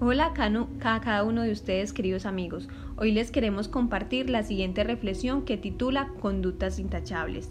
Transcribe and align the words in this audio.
Hola 0.00 0.26
a 0.26 1.00
cada 1.00 1.24
uno 1.24 1.42
de 1.42 1.50
ustedes, 1.50 1.92
queridos 1.92 2.24
amigos. 2.24 2.68
Hoy 2.96 3.10
les 3.10 3.32
queremos 3.32 3.66
compartir 3.66 4.30
la 4.30 4.44
siguiente 4.44 4.84
reflexión 4.84 5.42
que 5.42 5.56
titula 5.56 6.12
Conductas 6.20 6.78
intachables. 6.78 7.50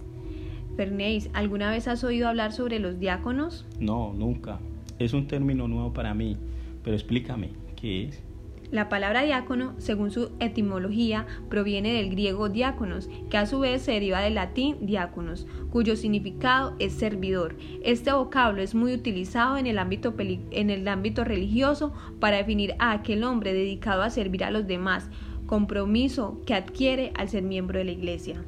Fernéis, 0.78 1.30
¿alguna 1.34 1.70
vez 1.70 1.90
has 1.90 2.06
oído 2.06 2.30
hablar 2.30 2.54
sobre 2.54 2.80
los 2.80 3.00
diáconos? 3.00 3.66
No, 3.82 4.14
nunca. 4.14 4.60
Es 4.98 5.12
un 5.12 5.28
término 5.28 5.68
nuevo 5.68 5.92
para 5.92 6.14
mí, 6.14 6.38
pero 6.86 6.96
explícame, 6.96 7.50
¿qué 7.76 8.06
es? 8.06 8.24
La 8.70 8.90
palabra 8.90 9.24
diácono, 9.24 9.76
según 9.78 10.12
su 10.12 10.32
etimología, 10.42 11.26
proviene 11.50 11.94
del 11.94 12.10
griego 12.10 12.50
diáconos, 12.50 13.10
que 13.30 13.38
a 13.38 13.46
su 13.46 13.60
vez 13.60 13.82
se 13.82 13.94
deriva 13.94 14.20
del 14.20 14.36
latín 14.36 14.76
diáconos, 14.82 15.48
cuyo 15.72 15.96
significado 15.96 16.76
es 16.78 16.92
servidor. 16.92 17.56
Este 17.84 18.12
vocablo 18.12 18.62
es 18.62 18.76
muy 18.76 18.94
utilizado 18.94 19.58
en 19.58 19.68
el 19.68 19.80
ámbito, 19.80 20.14
en 20.18 20.70
el 20.70 20.86
ámbito 20.90 21.24
religioso 21.24 21.94
para 22.20 22.38
definir 22.38 22.76
a 22.80 22.92
aquel 22.92 23.24
hombre 23.24 23.54
dedicado 23.54 24.02
a 24.02 24.10
servir 24.10 24.44
a 24.44 24.52
los 24.52 24.68
demás, 24.68 25.10
compromiso 25.46 26.42
que 26.46 26.54
adquiere 26.54 27.14
al 27.16 27.30
ser 27.30 27.44
miembro 27.44 27.80
de 27.80 27.86
la 27.86 27.92
iglesia. 27.92 28.44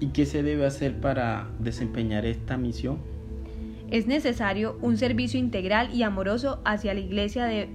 ¿Y 0.00 0.08
qué 0.08 0.26
se 0.26 0.42
debe 0.42 0.66
hacer 0.66 1.00
para 1.00 1.48
desempeñar 1.60 2.26
esta 2.26 2.56
misión? 2.56 3.09
Es 3.90 4.06
necesario 4.06 4.78
un 4.82 4.96
servicio 4.96 5.38
integral 5.38 5.94
y 5.94 6.02
amoroso 6.02 6.60
hacia 6.64 6.94
la 6.94 7.00
iglesia 7.00 7.44
de, 7.44 7.68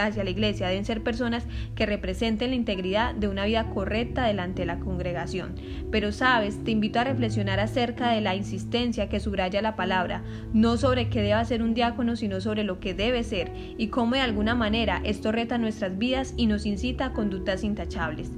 hacia 0.00 0.24
la 0.24 0.30
iglesia 0.30 0.68
deben 0.68 0.84
ser 0.84 1.02
personas 1.02 1.44
que 1.74 1.86
representen 1.86 2.50
la 2.50 2.56
integridad 2.56 3.14
de 3.14 3.28
una 3.28 3.44
vida 3.44 3.70
correcta 3.70 4.24
delante 4.24 4.62
de 4.62 4.66
la 4.66 4.78
congregación. 4.78 5.54
Pero 5.90 6.12
sabes, 6.12 6.62
te 6.64 6.70
invito 6.70 7.00
a 7.00 7.04
reflexionar 7.04 7.60
acerca 7.60 8.10
de 8.10 8.20
la 8.20 8.34
insistencia 8.34 9.08
que 9.08 9.20
subraya 9.20 9.62
la 9.62 9.76
palabra, 9.76 10.22
no 10.52 10.76
sobre 10.76 11.08
qué 11.08 11.20
debe 11.20 11.34
hacer 11.34 11.62
un 11.62 11.74
diácono, 11.74 12.16
sino 12.16 12.40
sobre 12.40 12.64
lo 12.64 12.80
que 12.80 12.94
debe 12.94 13.22
ser 13.22 13.52
y 13.76 13.88
cómo 13.88 14.14
de 14.14 14.20
alguna 14.20 14.54
manera 14.54 15.00
esto 15.04 15.32
reta 15.32 15.58
nuestras 15.58 15.98
vidas 15.98 16.34
y 16.36 16.46
nos 16.46 16.66
incita 16.66 17.06
a 17.06 17.12
conductas 17.12 17.64
intachables. 17.64 18.30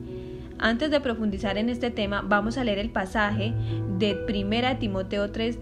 Antes 0.61 0.91
de 0.91 1.01
profundizar 1.01 1.57
en 1.57 1.69
este 1.69 1.91
tema, 1.91 2.23
vamos 2.23 2.59
a 2.59 2.65
leer 2.65 2.79
el 2.79 2.91
pasaje 2.91 3.55
de 3.99 4.19
1 4.29 4.79
Timoteo 4.79 5.31
3, 5.31 5.57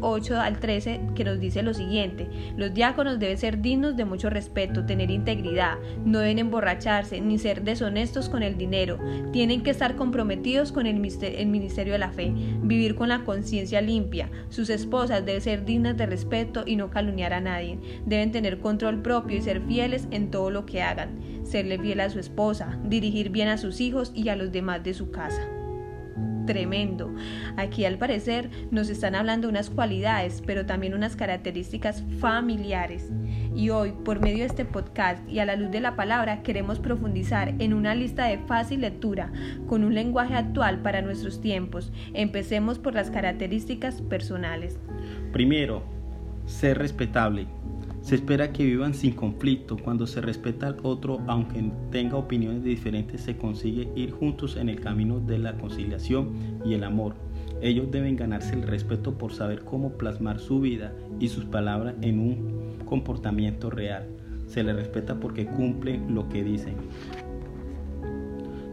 8 0.00 0.40
al 0.40 0.58
13 0.58 1.00
que 1.14 1.24
nos 1.24 1.40
dice 1.40 1.62
lo 1.62 1.74
siguiente, 1.74 2.28
los 2.56 2.72
diáconos 2.72 3.18
deben 3.18 3.38
ser 3.38 3.60
dignos 3.60 3.96
de 3.96 4.04
mucho 4.04 4.30
respeto, 4.30 4.86
tener 4.86 5.10
integridad, 5.10 5.78
no 6.04 6.20
deben 6.20 6.38
emborracharse 6.38 7.20
ni 7.20 7.38
ser 7.38 7.62
deshonestos 7.62 8.28
con 8.28 8.42
el 8.42 8.56
dinero, 8.56 8.98
tienen 9.32 9.62
que 9.62 9.70
estar 9.70 9.96
comprometidos 9.96 10.72
con 10.72 10.86
el 10.86 10.96
ministerio 10.96 11.92
de 11.92 11.98
la 11.98 12.10
fe, 12.10 12.32
vivir 12.62 12.94
con 12.94 13.08
la 13.08 13.24
conciencia 13.24 13.80
limpia, 13.80 14.30
sus 14.48 14.70
esposas 14.70 15.24
deben 15.24 15.42
ser 15.42 15.64
dignas 15.64 15.96
de 15.96 16.06
respeto 16.06 16.64
y 16.66 16.76
no 16.76 16.90
calumniar 16.90 17.32
a 17.32 17.40
nadie, 17.40 17.78
deben 18.06 18.32
tener 18.32 18.58
control 18.58 19.02
propio 19.02 19.36
y 19.36 19.42
ser 19.42 19.60
fieles 19.62 20.08
en 20.10 20.30
todo 20.30 20.50
lo 20.50 20.66
que 20.66 20.82
hagan, 20.82 21.20
serle 21.44 21.78
fiel 21.78 22.00
a 22.00 22.10
su 22.10 22.18
esposa, 22.18 22.78
dirigir 22.84 23.30
bien 23.30 23.48
a 23.48 23.58
sus 23.58 23.80
hijos 23.80 24.12
y 24.14 24.28
a 24.28 24.36
los 24.36 24.52
demás 24.52 24.82
de 24.82 24.94
su 24.94 25.10
casa 25.10 25.59
tremendo. 26.46 27.14
Aquí 27.56 27.84
al 27.84 27.98
parecer 27.98 28.50
nos 28.70 28.88
están 28.88 29.14
hablando 29.14 29.48
unas 29.48 29.70
cualidades, 29.70 30.42
pero 30.44 30.66
también 30.66 30.94
unas 30.94 31.16
características 31.16 32.04
familiares. 32.18 33.10
Y 33.54 33.70
hoy, 33.70 33.92
por 34.04 34.20
medio 34.20 34.38
de 34.38 34.46
este 34.46 34.64
podcast 34.64 35.28
y 35.28 35.38
a 35.38 35.44
la 35.44 35.56
luz 35.56 35.70
de 35.70 35.80
la 35.80 35.96
palabra, 35.96 36.42
queremos 36.42 36.78
profundizar 36.78 37.54
en 37.58 37.74
una 37.74 37.94
lista 37.94 38.26
de 38.26 38.38
fácil 38.38 38.80
lectura 38.80 39.32
con 39.66 39.84
un 39.84 39.94
lenguaje 39.94 40.34
actual 40.34 40.80
para 40.82 41.02
nuestros 41.02 41.40
tiempos. 41.40 41.92
Empecemos 42.14 42.78
por 42.78 42.94
las 42.94 43.10
características 43.10 44.02
personales. 44.02 44.78
Primero, 45.32 45.82
ser 46.46 46.78
respetable. 46.78 47.46
Se 48.02 48.14
espera 48.14 48.52
que 48.52 48.64
vivan 48.64 48.94
sin 48.94 49.12
conflicto. 49.12 49.76
Cuando 49.76 50.06
se 50.06 50.20
respeta 50.20 50.66
al 50.66 50.76
otro, 50.82 51.20
aunque 51.26 51.70
tenga 51.90 52.16
opiniones 52.16 52.64
diferentes, 52.64 53.20
se 53.20 53.36
consigue 53.36 53.88
ir 53.94 54.10
juntos 54.10 54.56
en 54.56 54.68
el 54.68 54.80
camino 54.80 55.20
de 55.20 55.38
la 55.38 55.56
conciliación 55.58 56.60
y 56.64 56.74
el 56.74 56.84
amor. 56.84 57.14
Ellos 57.60 57.90
deben 57.90 58.16
ganarse 58.16 58.54
el 58.54 58.62
respeto 58.62 59.18
por 59.18 59.32
saber 59.32 59.64
cómo 59.64 59.92
plasmar 59.98 60.40
su 60.40 60.60
vida 60.60 60.94
y 61.18 61.28
sus 61.28 61.44
palabras 61.44 61.94
en 62.00 62.18
un 62.18 62.78
comportamiento 62.86 63.68
real. 63.68 64.08
Se 64.46 64.64
les 64.64 64.74
respeta 64.74 65.20
porque 65.20 65.46
cumplen 65.46 66.14
lo 66.14 66.28
que 66.28 66.42
dicen. 66.42 66.76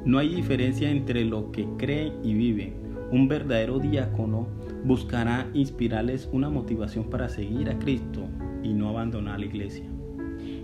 No 0.06 0.20
hay 0.20 0.34
diferencia 0.34 0.90
entre 0.90 1.26
lo 1.26 1.52
que 1.52 1.68
creen 1.78 2.14
y 2.24 2.34
viven. 2.34 2.87
Un 3.12 3.28
verdadero 3.28 3.80
diácono 3.80 4.48
buscará 4.84 5.50
inspirarles 5.54 6.30
una 6.32 6.50
motivación 6.50 7.06
para 7.10 7.30
seguir 7.30 7.70
a 7.70 7.80
Cristo 7.80 8.28
y 8.64 8.74
no 8.74 8.90
abandonar 8.90 9.40
la 9.40 9.46
iglesia. 9.46 9.86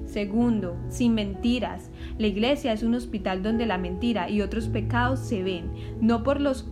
Segundo, 0.05 0.77
sin 0.89 1.15
mentiras. 1.15 1.89
La 2.19 2.27
iglesia 2.27 2.71
es 2.71 2.83
un 2.83 2.93
hospital 2.93 3.41
donde 3.41 3.65
la 3.65 3.79
mentira 3.79 4.29
y 4.29 4.41
otros 4.41 4.67
pecados 4.67 5.19
se 5.19 5.41
ven. 5.41 5.71
No 6.01 6.21
por, 6.21 6.39
los 6.39 6.69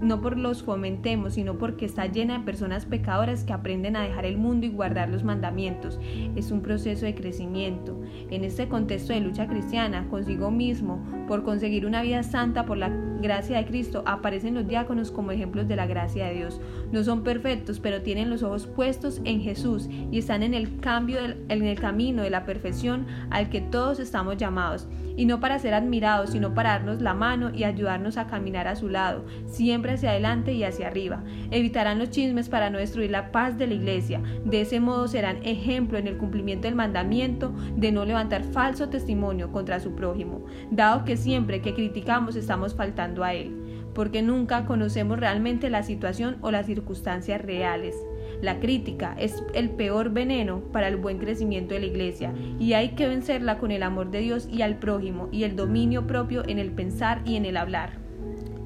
no 0.00 0.20
por 0.20 0.38
los 0.38 0.62
fomentemos, 0.62 1.34
sino 1.34 1.58
porque 1.58 1.86
está 1.86 2.06
llena 2.06 2.38
de 2.38 2.44
personas 2.44 2.84
pecadoras 2.84 3.42
que 3.42 3.52
aprenden 3.52 3.96
a 3.96 4.02
dejar 4.02 4.26
el 4.26 4.38
mundo 4.38 4.66
y 4.66 4.70
guardar 4.70 5.08
los 5.08 5.24
mandamientos. 5.24 5.98
Es 6.36 6.52
un 6.52 6.60
proceso 6.60 7.04
de 7.04 7.16
crecimiento. 7.16 8.00
En 8.30 8.44
este 8.44 8.68
contexto 8.68 9.12
de 9.12 9.20
lucha 9.22 9.48
cristiana 9.48 10.06
consigo 10.08 10.52
mismo, 10.52 11.02
por 11.26 11.42
conseguir 11.42 11.84
una 11.84 12.02
vida 12.02 12.22
santa 12.22 12.64
por 12.64 12.76
la 12.76 13.07
gracia 13.20 13.58
de 13.58 13.66
Cristo, 13.66 14.02
aparecen 14.06 14.54
los 14.54 14.66
diáconos 14.66 15.10
como 15.10 15.32
ejemplos 15.32 15.68
de 15.68 15.76
la 15.76 15.86
gracia 15.86 16.26
de 16.26 16.34
Dios. 16.34 16.60
No 16.92 17.04
son 17.04 17.22
perfectos, 17.22 17.80
pero 17.80 18.02
tienen 18.02 18.30
los 18.30 18.42
ojos 18.42 18.66
puestos 18.66 19.20
en 19.24 19.40
Jesús 19.40 19.88
y 20.10 20.18
están 20.18 20.42
en 20.42 20.54
el 20.54 20.80
cambio, 20.80 21.18
en 21.20 21.64
el 21.64 21.78
camino 21.78 22.22
de 22.22 22.30
la 22.30 22.44
perfección 22.44 23.06
al 23.30 23.50
que 23.50 23.60
todos 23.60 23.98
estamos 24.00 24.36
llamados, 24.36 24.88
y 25.18 25.26
no 25.26 25.40
para 25.40 25.58
ser 25.58 25.74
admirados, 25.74 26.30
sino 26.30 26.54
para 26.54 26.70
darnos 26.70 27.02
la 27.02 27.12
mano 27.12 27.50
y 27.52 27.64
ayudarnos 27.64 28.16
a 28.16 28.28
caminar 28.28 28.68
a 28.68 28.76
su 28.76 28.88
lado, 28.88 29.24
siempre 29.46 29.92
hacia 29.92 30.10
adelante 30.10 30.52
y 30.52 30.62
hacia 30.62 30.86
arriba. 30.86 31.24
Evitarán 31.50 31.98
los 31.98 32.10
chismes 32.10 32.48
para 32.48 32.70
no 32.70 32.78
destruir 32.78 33.10
la 33.10 33.32
paz 33.32 33.58
de 33.58 33.66
la 33.66 33.74
iglesia. 33.74 34.22
De 34.44 34.60
ese 34.60 34.78
modo 34.78 35.08
serán 35.08 35.44
ejemplo 35.44 35.98
en 35.98 36.06
el 36.06 36.18
cumplimiento 36.18 36.68
del 36.68 36.76
mandamiento 36.76 37.52
de 37.74 37.90
no 37.90 38.04
levantar 38.04 38.44
falso 38.44 38.90
testimonio 38.90 39.50
contra 39.50 39.80
su 39.80 39.96
prójimo, 39.96 40.46
dado 40.70 41.04
que 41.04 41.16
siempre 41.16 41.62
que 41.62 41.74
criticamos 41.74 42.36
estamos 42.36 42.76
faltando 42.76 43.24
a 43.24 43.34
él, 43.34 43.90
porque 43.94 44.22
nunca 44.22 44.66
conocemos 44.66 45.18
realmente 45.18 45.68
la 45.68 45.82
situación 45.82 46.36
o 46.42 46.52
las 46.52 46.66
circunstancias 46.66 47.42
reales. 47.42 47.96
La 48.40 48.60
crítica 48.60 49.16
es 49.18 49.42
el 49.52 49.70
peor 49.70 50.10
veneno 50.10 50.60
para 50.72 50.86
el 50.86 50.96
buen 50.96 51.18
crecimiento 51.18 51.74
de 51.74 51.80
la 51.80 51.86
iglesia 51.86 52.32
y 52.60 52.74
hay 52.74 52.90
que 52.90 53.08
vencerla 53.08 53.58
con 53.58 53.72
el 53.72 53.82
amor 53.82 54.10
de 54.10 54.20
Dios 54.20 54.48
y 54.50 54.62
al 54.62 54.78
prójimo 54.78 55.28
y 55.32 55.42
el 55.42 55.56
dominio 55.56 56.06
propio 56.06 56.46
en 56.46 56.58
el 56.58 56.70
pensar 56.70 57.22
y 57.24 57.34
en 57.34 57.44
el 57.44 57.56
hablar. 57.56 57.98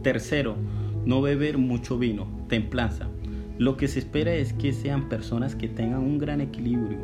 Tercero, 0.02 0.56
no 1.06 1.22
beber 1.22 1.56
mucho 1.56 1.98
vino, 1.98 2.26
templanza. 2.48 3.08
Lo 3.58 3.76
que 3.76 3.88
se 3.88 4.00
espera 4.00 4.34
es 4.34 4.52
que 4.52 4.72
sean 4.72 5.08
personas 5.08 5.54
que 5.54 5.68
tengan 5.68 6.00
un 6.00 6.18
gran 6.18 6.40
equilibrio. 6.40 6.98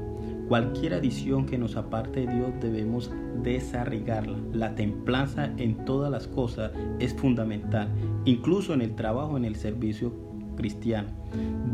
Cualquier 0.49 0.95
adición 0.95 1.47
que 1.47 1.59
nos 1.59 1.77
aparte 1.77 2.27
de 2.27 2.35
Dios 2.35 2.51
debemos 2.61 3.11
desarrigarla. 3.43 4.39
La 4.53 4.75
templanza 4.75 5.53
en 5.57 5.85
todas 5.85 6.11
las 6.11 6.27
cosas 6.27 6.73
es 6.99 7.15
fundamental, 7.15 7.89
incluso 8.25 8.75
en 8.75 8.83
el 8.83 8.95
trabajo, 8.95 9.37
en 9.37 9.45
el 9.45 9.57
servicio 9.57 10.13
cristiano. 10.57 11.09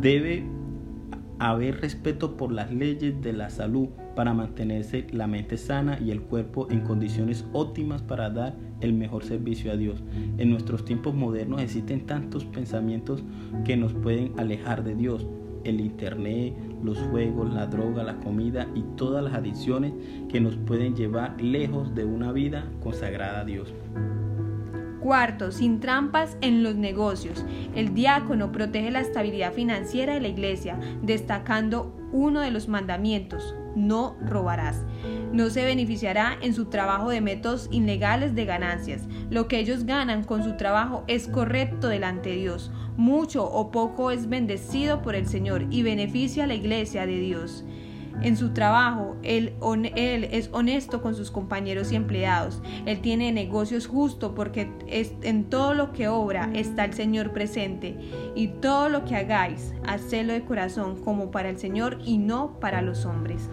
Debe 0.00 0.44
haber 1.38 1.80
respeto 1.80 2.36
por 2.36 2.52
las 2.52 2.72
leyes 2.72 3.20
de 3.20 3.32
la 3.32 3.50
salud 3.50 3.88
para 4.14 4.34
mantenerse 4.34 5.06
la 5.12 5.26
mente 5.26 5.56
sana 5.56 5.98
y 6.00 6.10
el 6.10 6.22
cuerpo 6.22 6.68
en 6.70 6.80
condiciones 6.80 7.44
óptimas 7.52 8.02
para 8.02 8.30
dar 8.30 8.56
el 8.80 8.92
mejor 8.92 9.24
servicio 9.24 9.72
a 9.72 9.76
Dios. 9.76 10.02
En 10.38 10.50
nuestros 10.50 10.84
tiempos 10.84 11.14
modernos 11.14 11.60
existen 11.60 12.06
tantos 12.06 12.44
pensamientos 12.44 13.22
que 13.64 13.76
nos 13.76 13.92
pueden 13.92 14.32
alejar 14.38 14.84
de 14.84 14.94
Dios. 14.94 15.26
El 15.64 15.80
internet, 15.80 16.54
los 16.82 16.98
juegos, 16.98 17.52
la 17.52 17.66
droga, 17.66 18.04
la 18.04 18.18
comida 18.18 18.68
y 18.74 18.82
todas 18.96 19.24
las 19.24 19.34
adicciones 19.34 19.94
que 20.28 20.40
nos 20.40 20.56
pueden 20.56 20.94
llevar 20.94 21.40
lejos 21.40 21.94
de 21.94 22.04
una 22.04 22.32
vida 22.32 22.70
consagrada 22.82 23.40
a 23.40 23.44
Dios. 23.44 23.72
Cuarto, 25.04 25.52
sin 25.52 25.80
trampas 25.80 26.38
en 26.40 26.62
los 26.62 26.76
negocios. 26.76 27.44
El 27.74 27.92
diácono 27.92 28.52
protege 28.52 28.90
la 28.90 29.00
estabilidad 29.00 29.52
financiera 29.52 30.14
de 30.14 30.22
la 30.22 30.28
iglesia, 30.28 30.80
destacando 31.02 31.94
uno 32.10 32.40
de 32.40 32.50
los 32.50 32.68
mandamientos, 32.68 33.54
no 33.76 34.16
robarás. 34.24 34.82
No 35.30 35.50
se 35.50 35.66
beneficiará 35.66 36.38
en 36.40 36.54
su 36.54 36.70
trabajo 36.70 37.10
de 37.10 37.20
métodos 37.20 37.68
ilegales 37.70 38.34
de 38.34 38.46
ganancias. 38.46 39.02
Lo 39.28 39.46
que 39.46 39.58
ellos 39.58 39.84
ganan 39.84 40.24
con 40.24 40.42
su 40.42 40.56
trabajo 40.56 41.04
es 41.06 41.28
correcto 41.28 41.88
delante 41.88 42.30
de 42.30 42.36
Dios. 42.36 42.72
Mucho 42.96 43.44
o 43.44 43.70
poco 43.70 44.10
es 44.10 44.30
bendecido 44.30 45.02
por 45.02 45.16
el 45.16 45.26
Señor 45.26 45.66
y 45.68 45.82
beneficia 45.82 46.44
a 46.44 46.46
la 46.46 46.54
iglesia 46.54 47.04
de 47.04 47.18
Dios 47.18 47.62
en 48.22 48.36
su 48.36 48.50
trabajo, 48.50 49.16
él, 49.22 49.54
él, 49.96 50.24
es 50.24 50.48
honesto 50.52 51.02
con 51.02 51.14
sus 51.14 51.30
compañeros 51.30 51.92
y 51.92 51.96
empleados, 51.96 52.62
él 52.86 53.00
tiene 53.00 53.32
negocios 53.32 53.86
justos 53.86 54.32
porque 54.34 54.70
es, 54.86 55.12
en 55.22 55.44
todo 55.44 55.74
lo 55.74 55.92
que 55.92 56.08
obra 56.08 56.50
está 56.54 56.84
el 56.84 56.94
Señor 56.94 57.32
presente 57.32 57.96
y 58.34 58.48
todo 58.48 58.88
lo 58.88 59.04
que 59.04 59.16
hagáis, 59.16 59.74
hacedlo 59.86 60.32
de 60.32 60.44
corazón 60.44 61.02
como 61.02 61.30
para 61.30 61.48
el 61.48 61.58
Señor 61.58 61.98
y 62.04 62.18
no 62.18 62.58
para 62.60 62.82
los 62.82 63.04
hombres. 63.04 63.48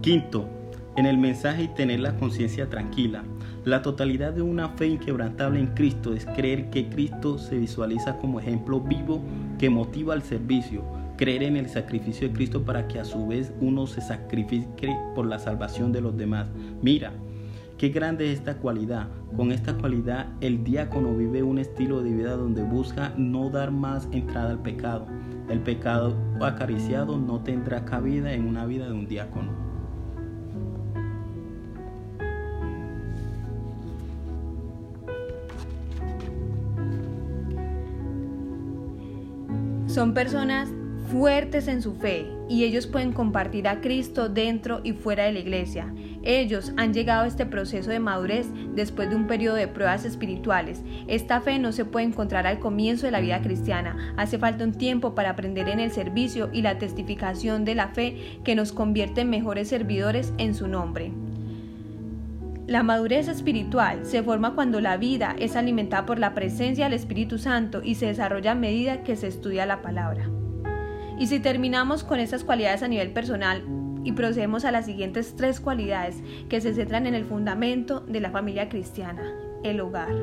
Quinto, 0.00 0.48
en 0.96 1.06
el 1.06 1.18
mensaje 1.18 1.64
y 1.64 1.68
tener 1.68 2.00
la 2.00 2.16
conciencia 2.16 2.68
tranquila. 2.68 3.22
La 3.64 3.82
totalidad 3.82 4.32
de 4.32 4.42
una 4.42 4.68
fe 4.70 4.86
inquebrantable 4.86 5.58
en 5.58 5.66
Cristo 5.68 6.12
es 6.14 6.24
creer 6.24 6.70
que 6.70 6.88
Cristo 6.88 7.38
se 7.38 7.58
visualiza 7.58 8.16
como 8.18 8.40
ejemplo 8.40 8.80
vivo 8.80 9.20
que 9.58 9.68
motiva 9.70 10.14
al 10.14 10.22
servicio, 10.22 10.84
creer 11.16 11.42
en 11.42 11.56
el 11.56 11.68
sacrificio 11.68 12.28
de 12.28 12.34
Cristo 12.34 12.64
para 12.64 12.86
que 12.88 13.00
a 13.00 13.04
su 13.04 13.26
vez 13.26 13.52
uno 13.60 13.86
se 13.86 14.00
sacrifique 14.00 14.94
por 15.14 15.26
la 15.26 15.38
salvación 15.38 15.92
de 15.92 16.00
los 16.00 16.16
demás. 16.16 16.48
Mira, 16.82 17.12
qué 17.78 17.88
grande 17.88 18.32
es 18.32 18.38
esta 18.38 18.58
cualidad. 18.58 19.08
Con 19.36 19.52
esta 19.52 19.74
cualidad 19.74 20.26
el 20.40 20.64
diácono 20.64 21.14
vive 21.14 21.42
un 21.42 21.58
estilo 21.58 22.02
de 22.02 22.12
vida 22.12 22.36
donde 22.36 22.62
busca 22.62 23.12
no 23.16 23.50
dar 23.50 23.70
más 23.70 24.08
entrada 24.12 24.50
al 24.50 24.62
pecado. 24.62 25.06
El 25.48 25.60
pecado 25.60 26.16
acariciado 26.40 27.18
no 27.18 27.40
tendrá 27.42 27.84
cabida 27.84 28.32
en 28.32 28.46
una 28.46 28.66
vida 28.66 28.86
de 28.86 28.92
un 28.92 29.06
diácono. 29.06 29.66
Son 39.86 40.12
personas 40.12 40.68
fuertes 41.16 41.66
en 41.66 41.80
su 41.80 41.94
fe 41.94 42.26
y 42.46 42.64
ellos 42.64 42.86
pueden 42.86 43.12
compartir 43.12 43.68
a 43.68 43.80
Cristo 43.80 44.28
dentro 44.28 44.82
y 44.84 44.92
fuera 44.92 45.24
de 45.24 45.32
la 45.32 45.38
iglesia. 45.38 45.90
Ellos 46.22 46.74
han 46.76 46.92
llegado 46.92 47.22
a 47.22 47.26
este 47.26 47.46
proceso 47.46 47.90
de 47.90 48.00
madurez 48.00 48.48
después 48.74 49.08
de 49.08 49.16
un 49.16 49.26
periodo 49.26 49.56
de 49.56 49.66
pruebas 49.66 50.04
espirituales. 50.04 50.82
Esta 51.06 51.40
fe 51.40 51.58
no 51.58 51.72
se 51.72 51.86
puede 51.86 52.04
encontrar 52.04 52.46
al 52.46 52.58
comienzo 52.58 53.06
de 53.06 53.12
la 53.12 53.20
vida 53.20 53.40
cristiana. 53.40 54.14
Hace 54.18 54.36
falta 54.36 54.64
un 54.64 54.72
tiempo 54.72 55.14
para 55.14 55.30
aprender 55.30 55.70
en 55.70 55.80
el 55.80 55.90
servicio 55.90 56.50
y 56.52 56.60
la 56.60 56.76
testificación 56.76 57.64
de 57.64 57.76
la 57.76 57.88
fe 57.88 58.38
que 58.44 58.54
nos 58.54 58.72
convierte 58.72 59.22
en 59.22 59.30
mejores 59.30 59.68
servidores 59.68 60.34
en 60.36 60.54
su 60.54 60.68
nombre. 60.68 61.12
La 62.66 62.82
madurez 62.82 63.28
espiritual 63.28 64.04
se 64.04 64.22
forma 64.22 64.54
cuando 64.54 64.82
la 64.82 64.98
vida 64.98 65.34
es 65.38 65.56
alimentada 65.56 66.04
por 66.04 66.18
la 66.18 66.34
presencia 66.34 66.84
del 66.84 66.92
Espíritu 66.92 67.38
Santo 67.38 67.80
y 67.82 67.94
se 67.94 68.04
desarrolla 68.04 68.52
a 68.52 68.56
medida 68.56 69.02
que 69.02 69.16
se 69.16 69.28
estudia 69.28 69.64
la 69.64 69.80
palabra. 69.80 70.28
Y 71.18 71.28
si 71.28 71.40
terminamos 71.40 72.04
con 72.04 72.20
estas 72.20 72.44
cualidades 72.44 72.82
a 72.82 72.88
nivel 72.88 73.12
personal 73.12 73.64
y 74.04 74.12
procedemos 74.12 74.64
a 74.64 74.70
las 74.70 74.86
siguientes 74.86 75.34
tres 75.36 75.60
cualidades 75.60 76.22
que 76.48 76.60
se 76.60 76.74
centran 76.74 77.06
en 77.06 77.14
el 77.14 77.24
fundamento 77.24 78.00
de 78.00 78.20
la 78.20 78.30
familia 78.30 78.68
cristiana, 78.68 79.34
el 79.64 79.80
hogar. 79.80 80.14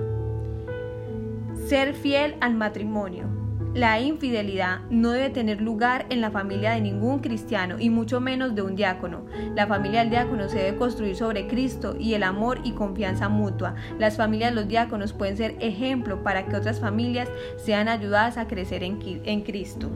Ser 1.67 1.93
fiel 1.93 2.35
al 2.41 2.53
matrimonio, 2.53 3.27
la 3.73 3.99
infidelidad 3.99 4.81
no 4.91 5.09
debe 5.09 5.31
tener 5.31 5.59
lugar 5.59 6.05
en 6.11 6.21
la 6.21 6.29
familia 6.29 6.73
de 6.73 6.81
ningún 6.81 7.19
cristiano 7.19 7.79
y 7.79 7.89
mucho 7.89 8.21
menos 8.21 8.53
de 8.53 8.61
un 8.61 8.75
diácono. 8.75 9.25
La 9.55 9.65
familia 9.65 10.01
del 10.01 10.11
diácono 10.11 10.47
se 10.47 10.59
debe 10.59 10.77
construir 10.77 11.15
sobre 11.15 11.47
Cristo 11.47 11.95
y 11.99 12.13
el 12.13 12.21
amor 12.21 12.59
y 12.63 12.73
confianza 12.73 13.29
mutua. 13.29 13.73
Las 13.97 14.17
familias 14.17 14.51
de 14.51 14.55
los 14.57 14.67
diáconos 14.67 15.11
pueden 15.13 15.37
ser 15.37 15.55
ejemplo 15.59 16.21
para 16.21 16.45
que 16.45 16.55
otras 16.55 16.79
familias 16.79 17.29
sean 17.57 17.87
ayudadas 17.87 18.37
a 18.37 18.47
crecer 18.47 18.83
en, 18.83 18.99
en 19.25 19.41
Cristo. 19.41 19.89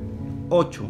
8. 0.50 0.86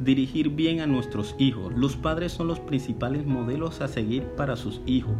Dirigir 0.00 0.48
bien 0.48 0.80
a 0.80 0.86
nuestros 0.86 1.34
hijos. 1.38 1.74
Los 1.76 1.94
padres 1.94 2.32
son 2.32 2.46
los 2.46 2.58
principales 2.58 3.26
modelos 3.26 3.82
a 3.82 3.88
seguir 3.88 4.22
para 4.34 4.56
sus 4.56 4.80
hijos. 4.86 5.12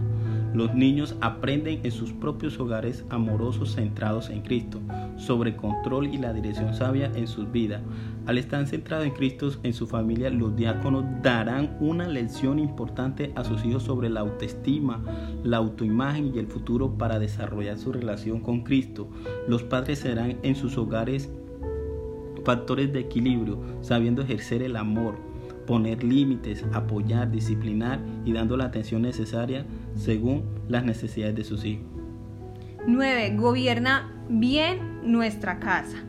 Los 0.55 0.75
niños 0.75 1.17
aprenden 1.21 1.81
en 1.83 1.91
sus 1.91 2.13
propios 2.13 2.59
hogares 2.59 3.05
amorosos 3.11 3.75
centrados 3.75 4.31
en 4.31 4.41
Cristo, 4.41 4.81
sobre 5.19 5.55
control 5.55 6.07
y 6.07 6.17
la 6.17 6.33
dirección 6.33 6.73
sabia 6.73 7.13
en 7.15 7.27
sus 7.27 7.53
vidas. 7.53 7.83
Al 8.25 8.39
estar 8.39 8.67
centrados 8.67 9.05
en 9.05 9.13
Cristo 9.13 9.51
en 9.63 9.75
su 9.75 9.87
familia, 9.87 10.31
los 10.31 10.57
diáconos 10.57 11.05
darán 11.23 11.77
una 11.79 12.09
lección 12.09 12.59
importante 12.59 13.33
a 13.35 13.45
sus 13.45 13.67
hijos 13.67 13.83
sobre 13.83 14.09
la 14.09 14.21
autoestima, 14.21 15.05
la 15.43 15.59
autoimagen 15.59 16.33
y 16.35 16.39
el 16.39 16.47
futuro 16.47 16.97
para 16.97 17.19
desarrollar 17.19 17.77
su 17.77 17.93
relación 17.93 18.41
con 18.41 18.63
Cristo. 18.63 19.11
Los 19.47 19.63
padres 19.63 19.99
serán 19.99 20.39
en 20.43 20.57
sus 20.57 20.79
hogares 20.79 21.31
factores 22.45 22.93
de 22.93 23.01
equilibrio, 23.01 23.59
sabiendo 23.81 24.23
ejercer 24.23 24.63
el 24.63 24.77
amor, 24.77 25.17
poner 25.67 26.05
límites, 26.05 26.65
apoyar, 26.73 27.31
disciplinar 27.31 28.01
y 28.25 28.33
dando 28.33 28.57
la 28.57 28.67
atención 28.67 29.03
necesaria 29.03 29.65
según 29.95 30.45
las 30.69 30.85
necesidades 30.85 31.37
de 31.37 31.45
sus 31.45 31.65
hijos. 31.65 31.87
9. 32.87 33.37
Gobierna 33.37 34.13
bien 34.29 35.01
nuestra 35.11 35.59
casa. 35.59 36.05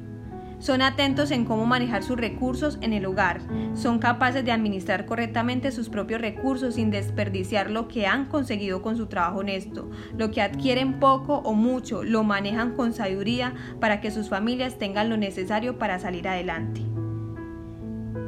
Son 0.60 0.82
atentos 0.82 1.32
en 1.32 1.46
cómo 1.46 1.66
manejar 1.66 2.04
sus 2.04 2.18
recursos 2.18 2.78
en 2.82 2.94
el 2.94 3.06
hogar. 3.06 3.42
Son 3.74 4.00
capaces 4.00 4.46
de 4.46 4.52
administrar 4.52 5.06
correctamente 5.06 5.72
sus 5.72 5.90
propios 5.90 6.22
recursos 6.22 6.76
sin 6.76 6.92
desperdiciar 6.92 7.70
lo 7.70 7.88
que 7.88 8.08
han 8.08 8.26
conseguido 8.26 8.82
con 8.82 8.98
su 8.98 9.08
trabajo 9.08 9.40
honesto. 9.40 9.90
Lo 10.18 10.32
que 10.32 10.42
adquieren 10.42 11.00
poco 11.00 11.38
o 11.40 11.54
mucho 11.54 12.04
lo 12.04 12.24
manejan 12.24 12.74
con 12.74 12.94
sabiduría 12.94 13.54
para 13.80 14.02
que 14.02 14.12
sus 14.12 14.30
familias 14.30 14.78
tengan 14.78 15.10
lo 15.10 15.18
necesario 15.18 15.78
para 15.78 16.00
salir 16.00 16.28
adelante. 16.28 16.82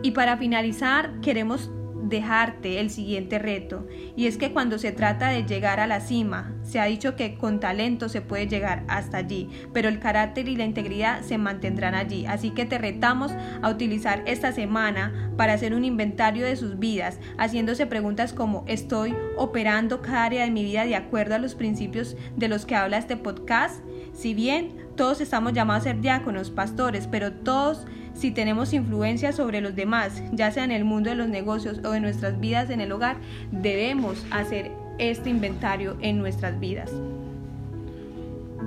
Y 0.04 0.12
para 0.12 0.38
finalizar, 0.38 1.20
queremos 1.22 1.72
dejarte 2.10 2.80
el 2.80 2.90
siguiente 2.90 3.40
reto, 3.40 3.88
y 4.16 4.28
es 4.28 4.38
que 4.38 4.52
cuando 4.52 4.78
se 4.80 4.92
trata 4.92 5.30
de 5.30 5.44
llegar 5.44 5.80
a 5.80 5.88
la 5.88 6.00
cima, 6.00 6.54
se 6.64 6.80
ha 6.80 6.86
dicho 6.86 7.16
que 7.16 7.36
con 7.36 7.60
talento 7.60 8.10
se 8.10 8.22
puede 8.22 8.48
llegar 8.48 8.84
hasta 8.88 9.18
allí, 9.18 9.50
pero 9.74 9.90
el 9.90 10.00
carácter 10.00 10.48
y 10.48 10.56
la 10.56 10.66
integridad 10.66 11.22
se 11.22 11.38
mantendrán 11.38 11.96
allí, 11.96 12.26
así 12.26 12.52
que 12.52 12.66
te 12.66 12.78
retamos 12.78 13.32
a 13.62 13.70
utilizar 13.70 14.24
esta 14.26 14.52
semana 14.52 15.32
para 15.38 15.54
hacer 15.54 15.74
un 15.74 15.86
inventario 15.86 16.46
de 16.46 16.56
sus 16.56 16.80
vidas, 16.80 17.20
haciéndose 17.38 17.86
preguntas 17.86 18.34
como 18.34 18.64
¿estoy 18.68 19.16
operando 19.38 20.02
cada 20.02 20.26
área 20.26 20.44
de 20.44 20.52
mi 20.52 20.64
vida 20.64 20.86
de 20.86 20.96
acuerdo 20.96 21.36
a 21.36 21.40
los 21.40 21.56
principios 21.56 22.16
de 22.36 22.48
los 22.48 22.66
que 22.66 22.76
habla 22.76 22.98
este 22.98 23.18
podcast? 23.18 23.84
Si 24.14 24.34
bien 24.34 24.88
todos 24.96 25.22
estamos 25.22 25.54
llamados 25.54 25.82
a 25.82 25.92
ser 25.92 26.02
diáconos, 26.02 26.50
pastores, 26.50 27.08
pero 27.08 27.32
todos 27.32 27.86
si 28.18 28.32
tenemos 28.32 28.74
influencia 28.74 29.32
sobre 29.32 29.62
los 29.62 29.76
demás, 29.76 30.24
ya 30.32 30.52
sea 30.52 30.64
en 30.64 30.72
el 30.72 30.84
mundo 30.86 31.12
de 31.12 31.16
los 31.16 31.30
negocios 31.30 31.80
o 31.86 31.94
en 31.94 32.02
nuestras 32.02 32.40
vidas 32.40 32.72
en 32.72 32.82
el 32.82 32.92
hogar, 32.92 33.18
debemos 33.52 34.26
hacer 34.32 34.72
este 34.98 35.30
inventario 35.30 35.96
en 36.02 36.18
nuestras 36.18 36.60
vidas. 36.60 36.92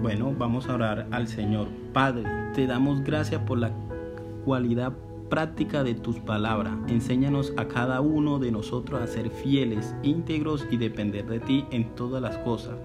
Bueno, 0.00 0.32
vamos 0.38 0.69
a 0.69 0.75
orar 0.75 1.08
al 1.11 1.26
Señor. 1.26 1.67
Padre, 1.93 2.25
te 2.55 2.67
damos 2.67 3.02
gracias 3.02 3.43
por 3.43 3.58
la 3.58 3.73
cualidad 4.44 4.93
práctica 5.29 5.82
de 5.82 5.94
tus 5.94 6.20
palabras. 6.20 6.73
Enséñanos 6.87 7.52
a 7.56 7.67
cada 7.67 8.00
uno 8.00 8.38
de 8.38 8.52
nosotros 8.52 9.02
a 9.02 9.06
ser 9.08 9.31
fieles, 9.31 9.94
íntegros 10.05 10.66
y 10.71 10.76
depender 10.76 11.26
de 11.26 11.40
ti 11.40 11.64
en 11.73 11.95
todas 11.97 12.23
las 12.23 12.38
cosas, 12.38 12.76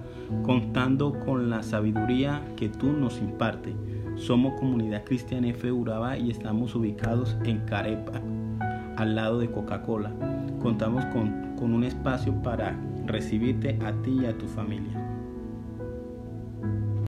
contando 0.44 1.14
con 1.26 1.52
la 1.52 1.62
sabiduría 1.62 2.42
que 2.56 2.70
tú 2.70 2.92
nos 2.92 3.20
impartes. 3.20 3.76
Somos 4.18 4.54
Comunidad 4.60 5.04
Cristiana 5.04 5.50
F. 5.50 5.72
Urabá 5.72 6.18
y 6.18 6.32
estamos 6.32 6.74
ubicados 6.74 7.36
en 7.44 7.60
Carepa, 7.66 8.22
al 8.96 9.16
lado 9.16 9.40
de 9.40 9.52
Coca-Cola. 9.52 10.12
Contamos 10.62 11.06
con, 11.08 11.56
con 11.58 11.74
un 11.74 11.84
espacio 11.84 12.34
para 12.42 12.80
recibirte 13.06 13.78
a 13.86 13.92
ti 14.02 14.20
y 14.22 14.26
a 14.26 14.38
tu 14.38 14.48
familia. 14.48 15.05